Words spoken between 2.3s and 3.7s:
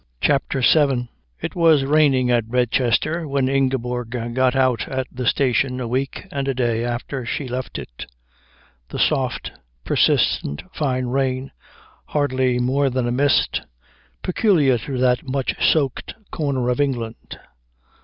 at Redchester when